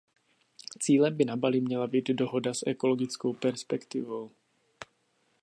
Cílem 0.79 1.17
by 1.17 1.25
na 1.25 1.35
Bali 1.37 1.61
měla 1.61 1.87
být 1.87 2.09
dohoda 2.09 2.53
s 2.53 2.63
ekologickou 2.67 3.33
perspektivou. 3.33 4.31